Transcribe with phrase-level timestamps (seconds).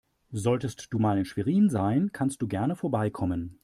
[0.31, 3.59] Solltest du mal in Schwerin sein, kannst du gerne vorbeikommen.